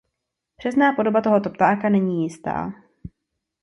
Přesná 0.57 0.93
podoba 0.93 1.21
tohoto 1.21 1.49
ptáka 1.49 1.89
není 1.89 2.23
jistá. 2.23 2.73